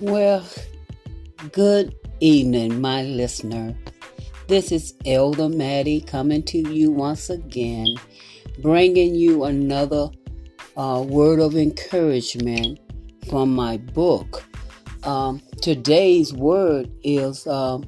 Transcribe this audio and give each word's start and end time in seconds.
Well, 0.00 0.46
good 1.52 1.94
evening, 2.20 2.80
my 2.80 3.02
listener. 3.02 3.76
This 4.48 4.72
is 4.72 4.94
Elder 5.04 5.50
Maddie 5.50 6.00
coming 6.00 6.42
to 6.44 6.56
you 6.56 6.90
once 6.90 7.28
again, 7.28 7.96
bringing 8.62 9.14
you 9.14 9.44
another 9.44 10.08
uh, 10.74 11.04
word 11.06 11.38
of 11.38 11.54
encouragement 11.54 12.80
from 13.28 13.54
my 13.54 13.76
book. 13.76 14.42
Um, 15.02 15.42
today's 15.60 16.32
word 16.32 16.90
is 17.04 17.46
uh, 17.46 17.80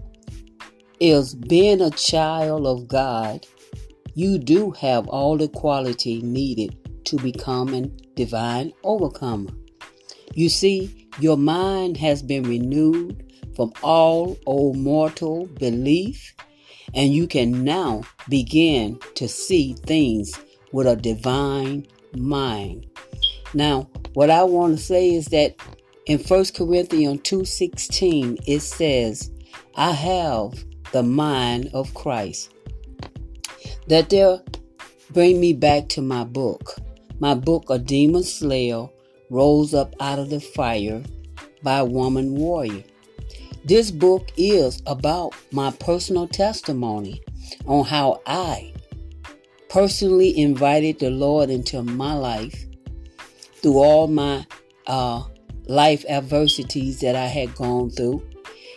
is 1.01 1.35
being 1.35 1.81
a 1.81 1.91
child 1.93 2.67
of 2.67 2.89
God. 2.89 3.47
You 4.13 4.37
do 4.39 4.73
have 4.73 5.09
all 5.09 5.39
the 5.39 5.49
quality 5.49 6.21
needed 6.21 6.77
to 7.07 7.17
become 7.17 7.73
a 7.73 7.87
divine 8.17 8.75
overcomer. 8.85 9.53
You 10.35 10.51
see, 10.51 11.02
your 11.21 11.37
mind 11.37 11.97
has 11.97 12.23
been 12.23 12.45
renewed 12.45 13.23
from 13.55 13.73
all 13.83 14.39
old 14.47 14.77
mortal 14.77 15.47
belief, 15.47 16.35
and 16.95 17.13
you 17.15 17.27
can 17.27 17.65
now 17.65 18.03
begin 18.29 18.99
to 19.15 19.29
see 19.29 19.75
things 19.87 20.33
with 20.73 20.87
a 20.87 20.97
divine 20.97 21.87
mind. 22.17 22.87
Now, 23.55 23.89
what 24.15 24.31
I 24.31 24.45
want 24.45 24.79
to 24.79 24.83
say 24.83 25.15
is 25.15 25.27
that 25.27 25.57
in 26.07 26.19
1 26.19 26.55
Corinthians 26.55 27.21
2:16 27.23 28.39
it 28.47 28.61
says, 28.61 29.31
"I 29.75 29.93
have 29.93 30.65
the 30.93 31.03
mind 31.03 31.71
of 31.73 31.95
Christ." 31.95 32.51
That 33.89 34.11
there 34.11 34.43
bring 35.13 35.41
me 35.41 35.53
back 35.53 35.89
to 35.91 36.03
my 36.03 36.25
book. 36.25 36.77
My 37.19 37.35
book, 37.35 37.67
A 37.69 37.79
Demon 37.79 38.23
Slayer, 38.23 38.89
rose 39.33 39.73
up 39.73 39.95
out 39.99 40.19
of 40.19 40.29
the 40.29 40.39
fire 40.39 41.03
by 41.63 41.83
woman 41.83 42.35
warrior. 42.35 42.85
This 43.65 43.91
book 43.91 44.31
is 44.37 44.83
about 44.87 45.35
my 45.51 45.71
personal 45.71 46.29
testimony 46.29 47.23
on 47.65 47.87
how 47.87 48.21
I 48.27 48.75
personally 49.71 50.39
invited 50.39 50.99
the 50.99 51.09
Lord 51.09 51.49
into 51.49 51.83
my 51.83 52.13
life 52.13 52.67
through 53.63 53.79
all 53.79 54.07
my 54.07 54.47
uh, 54.87 55.23
life 55.67 56.05
adversities 56.11 57.01
that 57.01 57.17
I 57.17 57.27
had 57.27 57.55
gone 57.55 57.91
through. 57.91 58.23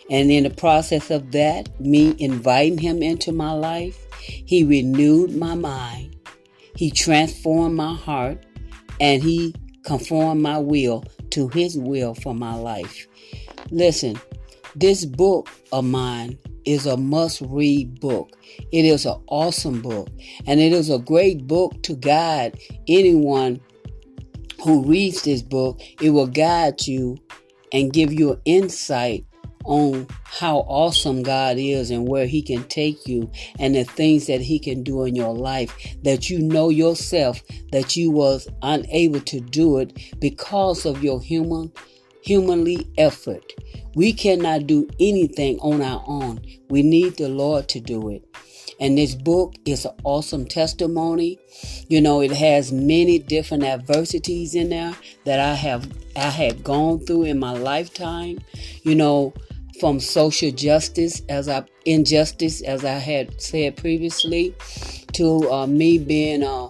And 0.09 0.31
in 0.31 0.43
the 0.43 0.51
process 0.51 1.11
of 1.11 1.33
that, 1.33 1.81
me 1.81 2.15
inviting 2.17 2.77
him 2.77 3.03
into 3.03 3.33
my 3.33 3.51
life, 3.51 3.97
he 4.21 4.63
renewed 4.63 5.35
my 5.35 5.55
mind, 5.55 6.15
he 6.75 6.91
transformed 6.91 7.75
my 7.75 7.93
heart, 7.93 8.45
and 9.01 9.21
he 9.21 9.53
conformed 9.85 10.41
my 10.41 10.57
will 10.57 11.03
to 11.31 11.47
his 11.49 11.77
will 11.77 12.13
for 12.15 12.33
my 12.33 12.53
life. 12.55 13.07
Listen, 13.71 14.19
this 14.75 15.05
book 15.05 15.49
of 15.71 15.85
mine 15.85 16.37
is 16.65 16.85
a 16.85 16.97
must 16.97 17.41
read 17.41 17.99
book. 17.99 18.31
It 18.71 18.85
is 18.85 19.05
an 19.05 19.21
awesome 19.27 19.81
book, 19.81 20.09
and 20.47 20.59
it 20.59 20.73
is 20.73 20.89
a 20.89 20.99
great 20.99 21.47
book 21.47 21.81
to 21.83 21.95
guide 21.95 22.59
anyone 22.87 23.61
who 24.63 24.83
reads 24.83 25.21
this 25.21 25.41
book. 25.41 25.79
It 26.01 26.09
will 26.09 26.27
guide 26.27 26.85
you 26.87 27.17
and 27.71 27.93
give 27.93 28.11
you 28.11 28.41
insight 28.45 29.25
on 29.65 30.07
how 30.23 30.59
awesome 30.67 31.23
God 31.23 31.57
is 31.57 31.91
and 31.91 32.07
where 32.07 32.27
He 32.27 32.41
can 32.41 32.63
take 32.65 33.07
you 33.07 33.29
and 33.59 33.75
the 33.75 33.83
things 33.83 34.27
that 34.27 34.41
He 34.41 34.59
can 34.59 34.83
do 34.83 35.03
in 35.03 35.15
your 35.15 35.33
life 35.33 35.75
that 36.03 36.29
you 36.29 36.39
know 36.39 36.69
yourself 36.69 37.41
that 37.71 37.95
you 37.95 38.11
was 38.11 38.47
unable 38.61 39.19
to 39.21 39.39
do 39.39 39.79
it 39.79 39.97
because 40.19 40.85
of 40.85 41.03
your 41.03 41.21
human 41.21 41.71
humanly 42.25 42.87
effort. 42.97 43.53
We 43.93 44.11
cannot 44.11 44.65
do 44.65 44.89
anything 44.99 45.59
on 45.59 45.81
our 45.81 46.03
own. 46.07 46.41
We 46.69 46.81
need 46.81 47.17
the 47.17 47.29
Lord 47.29 47.69
to 47.69 47.79
do 47.79 48.09
it. 48.09 48.23
And 48.79 48.97
this 48.97 49.15
book 49.15 49.55
is 49.65 49.85
an 49.85 49.93
awesome 50.03 50.45
testimony. 50.45 51.39
You 51.87 52.01
know, 52.01 52.21
it 52.21 52.31
has 52.31 52.71
many 52.71 53.19
different 53.19 53.63
adversities 53.63 54.53
in 54.53 54.69
there 54.69 54.95
that 55.23 55.39
I 55.39 55.53
have 55.53 55.89
I 56.15 56.29
had 56.29 56.63
gone 56.63 56.99
through 57.05 57.23
in 57.23 57.39
my 57.39 57.53
lifetime. 57.53 58.39
You 58.83 58.95
know, 58.95 59.33
from 59.79 59.99
social 59.99 60.51
justice 60.51 61.21
as 61.29 61.47
I 61.47 61.63
injustice 61.85 62.61
as 62.61 62.83
I 62.85 62.97
had 62.97 63.41
said 63.41 63.77
previously 63.77 64.55
to 65.13 65.51
uh, 65.51 65.67
me 65.67 65.97
being 65.97 66.43
uh, 66.43 66.69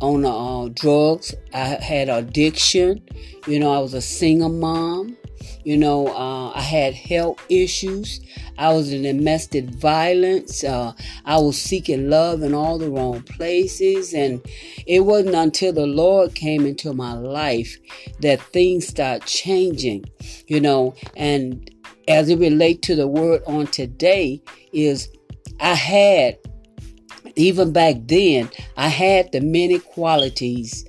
on 0.00 0.24
uh, 0.24 0.70
drugs. 0.74 1.34
I 1.52 1.58
had 1.60 2.08
addiction. 2.08 3.02
You 3.46 3.58
know, 3.58 3.72
I 3.72 3.78
was 3.78 3.94
a 3.94 4.00
single 4.00 4.48
mom. 4.48 5.16
You 5.64 5.76
know, 5.76 6.08
uh, 6.08 6.52
I 6.54 6.60
had 6.60 6.94
health 6.94 7.38
issues. 7.48 8.20
I 8.56 8.72
was 8.72 8.92
in 8.92 9.02
domestic 9.02 9.66
violence. 9.66 10.64
Uh, 10.64 10.92
I 11.26 11.38
was 11.38 11.60
seeking 11.60 12.08
love 12.08 12.42
in 12.42 12.54
all 12.54 12.78
the 12.78 12.90
wrong 12.90 13.22
places. 13.22 14.14
And 14.14 14.40
it 14.86 15.00
wasn't 15.00 15.34
until 15.34 15.72
the 15.72 15.86
Lord 15.86 16.34
came 16.34 16.66
into 16.66 16.94
my 16.94 17.12
life 17.12 17.76
that 18.20 18.40
things 18.40 18.86
start 18.86 19.26
changing, 19.26 20.04
you 20.46 20.60
know, 20.60 20.94
and 21.14 21.70
as 22.08 22.28
it 22.28 22.38
relate 22.38 22.82
to 22.82 22.94
the 22.94 23.06
word 23.06 23.42
on 23.46 23.66
today 23.66 24.42
is 24.72 25.08
I 25.60 25.74
had 25.74 26.38
even 27.36 27.72
back 27.72 27.96
then 28.06 28.50
I 28.76 28.88
had 28.88 29.32
the 29.32 29.40
many 29.40 29.78
qualities 29.78 30.84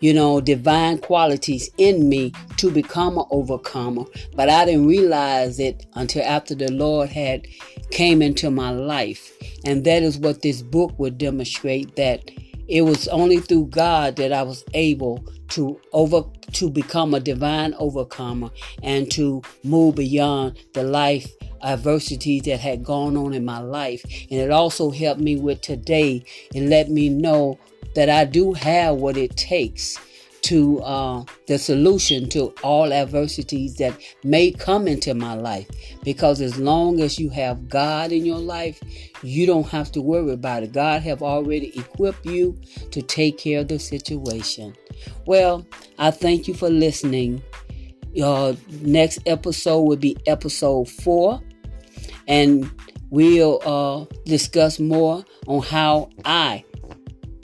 you 0.00 0.12
know 0.12 0.40
divine 0.40 0.98
qualities 0.98 1.70
in 1.78 2.08
me 2.08 2.32
to 2.58 2.70
become 2.70 3.18
an 3.18 3.24
overcomer. 3.30 4.04
But 4.34 4.50
I 4.50 4.64
didn't 4.64 4.86
realize 4.86 5.58
it 5.58 5.86
until 5.94 6.22
after 6.22 6.54
the 6.54 6.70
Lord 6.70 7.08
had 7.08 7.46
came 7.90 8.22
into 8.22 8.50
my 8.50 8.70
life. 8.70 9.32
And 9.64 9.84
that 9.84 10.02
is 10.02 10.18
what 10.18 10.42
this 10.42 10.62
book 10.62 10.98
would 10.98 11.18
demonstrate 11.18 11.96
that 11.96 12.30
it 12.68 12.82
was 12.82 13.08
only 13.08 13.38
through 13.38 13.66
God 13.66 14.16
that 14.16 14.32
I 14.32 14.42
was 14.42 14.64
able 14.74 15.24
to 15.50 15.80
over 15.92 16.24
to 16.52 16.70
become 16.70 17.14
a 17.14 17.20
divine 17.20 17.74
overcomer 17.74 18.50
and 18.82 19.10
to 19.12 19.42
move 19.62 19.96
beyond 19.96 20.58
the 20.74 20.82
life 20.82 21.30
adversities 21.62 22.42
that 22.42 22.60
had 22.60 22.84
gone 22.84 23.16
on 23.16 23.34
in 23.34 23.44
my 23.44 23.58
life. 23.60 24.04
And 24.30 24.40
it 24.40 24.50
also 24.50 24.90
helped 24.90 25.20
me 25.20 25.36
with 25.36 25.60
today 25.60 26.24
and 26.54 26.70
let 26.70 26.90
me 26.90 27.08
know 27.08 27.58
that 27.94 28.10
I 28.10 28.24
do 28.24 28.52
have 28.52 28.96
what 28.96 29.16
it 29.16 29.36
takes 29.36 29.98
to 30.46 30.80
uh, 30.82 31.24
the 31.48 31.58
solution 31.58 32.28
to 32.28 32.54
all 32.62 32.92
adversities 32.92 33.74
that 33.76 33.92
may 34.22 34.52
come 34.52 34.86
into 34.86 35.12
my 35.12 35.34
life. 35.34 35.68
Because 36.04 36.40
as 36.40 36.56
long 36.56 37.00
as 37.00 37.18
you 37.18 37.30
have 37.30 37.68
God 37.68 38.12
in 38.12 38.24
your 38.24 38.38
life, 38.38 38.80
you 39.22 39.44
don't 39.44 39.66
have 39.66 39.90
to 39.92 40.00
worry 40.00 40.32
about 40.32 40.62
it. 40.62 40.72
God 40.72 41.02
have 41.02 41.20
already 41.20 41.76
equipped 41.76 42.24
you 42.24 42.56
to 42.92 43.02
take 43.02 43.38
care 43.38 43.60
of 43.60 43.68
the 43.68 43.80
situation. 43.80 44.74
Well, 45.26 45.66
I 45.98 46.12
thank 46.12 46.46
you 46.46 46.54
for 46.54 46.70
listening. 46.70 47.42
Your 48.12 48.56
next 48.80 49.18
episode 49.26 49.82
will 49.82 49.96
be 49.96 50.16
episode 50.26 50.88
four, 50.88 51.42
and 52.28 52.70
we'll 53.10 53.60
uh, 53.64 54.14
discuss 54.24 54.78
more 54.78 55.24
on 55.48 55.62
how 55.62 56.10
I 56.24 56.64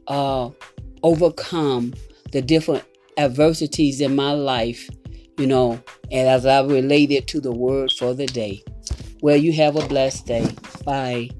uh, 0.07 0.51
overcome 1.03 1.95
the 2.31 2.41
different 2.41 2.85
adversities 3.17 4.01
in 4.01 4.17
my 4.17 4.33
life, 4.33 4.89
you 5.39 5.47
know, 5.47 5.83
and 6.11 6.29
as 6.29 6.47
I 6.47 6.63
relate 6.63 7.11
it 7.11 7.27
to 7.29 7.41
the 7.41 7.53
word 7.53 7.91
for 7.93 8.15
the 8.15 8.27
day. 8.27 8.63
Well, 9.23 9.37
you 9.37 9.53
have 9.53 9.77
a 9.77 9.87
blessed 9.87 10.27
day. 10.27 10.49
Bye. 10.85 11.31